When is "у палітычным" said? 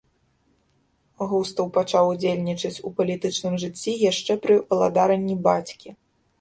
2.89-3.53